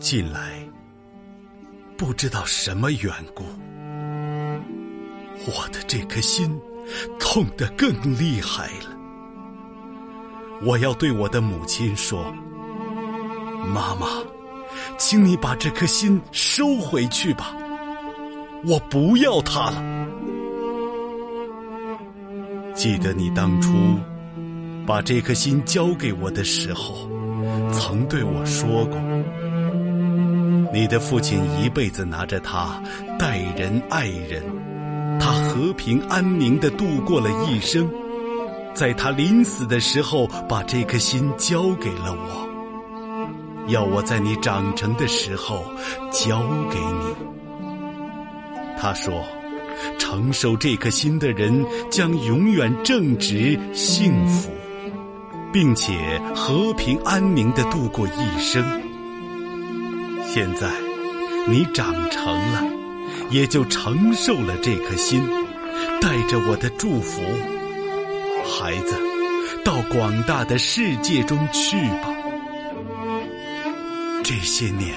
[0.00, 0.62] 近来，
[1.96, 3.42] 不知道什么缘故，
[5.44, 6.56] 我的这颗心
[7.18, 8.96] 痛得更厉害了。
[10.62, 12.32] 我要对我的母亲说
[13.74, 14.06] ：“妈妈，
[14.98, 17.56] 请你把这颗心收回去吧，
[18.64, 20.06] 我不要它了。”
[22.72, 23.72] 记得你当初
[24.86, 27.08] 把这颗心交给我的时候，
[27.72, 28.96] 曾对我说过。
[30.78, 32.80] 你的父亲一辈子拿着它
[33.18, 34.40] 待人爱人，
[35.18, 37.90] 他和平安宁的度过了一生，
[38.74, 42.48] 在他临死的时候把这颗心交给了我，
[43.66, 45.64] 要我在你长成的时候
[46.12, 46.38] 交
[46.70, 47.16] 给你。
[48.78, 49.24] 他说，
[49.98, 54.48] 承受这颗心的人将永远正直幸福，
[55.52, 58.64] 并且和平安宁的度过一生。
[60.38, 60.70] 现在，
[61.48, 62.64] 你长成了，
[63.28, 65.20] 也就承受了这颗心，
[66.00, 67.20] 带着我的祝福，
[68.48, 68.94] 孩子，
[69.64, 72.14] 到广大的世界中去吧。
[74.22, 74.94] 这些年，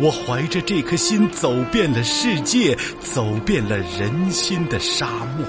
[0.00, 5.06] 我怀着这颗心走遍了世界，走遍了人心的沙
[5.36, 5.46] 漠，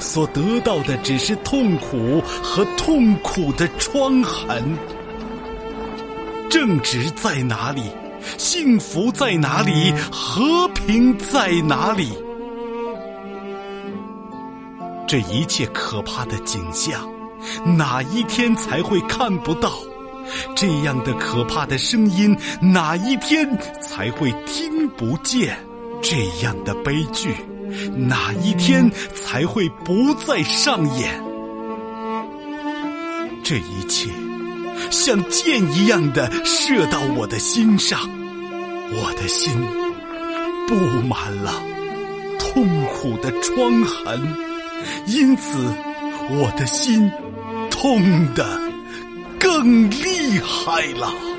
[0.00, 4.74] 所得到的只是痛苦和痛苦的疮痕。
[6.48, 7.82] 正直在哪里？
[8.38, 9.92] 幸福在哪里？
[10.10, 12.08] 和平在哪里？
[15.06, 17.08] 这一切可怕的景象，
[17.76, 19.72] 哪一天才会看不到？
[20.54, 23.46] 这样的可怕的声音，哪一天
[23.82, 25.56] 才会听不见？
[26.00, 27.34] 这样的悲剧，
[27.94, 31.22] 哪一天才会不再上演？
[33.44, 34.08] 这一切。
[34.90, 38.00] 像箭一样的射到我的心上，
[38.92, 39.52] 我的心
[40.68, 40.74] 布
[41.06, 41.52] 满了
[42.38, 44.20] 痛苦的疮痕，
[45.06, 45.58] 因此
[46.30, 47.10] 我的心
[47.70, 48.60] 痛得
[49.38, 51.31] 更厉害了。